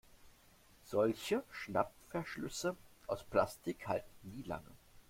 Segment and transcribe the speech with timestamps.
[0.87, 4.71] Solche Schnappverschlüsse aus Plastik halten nie lange.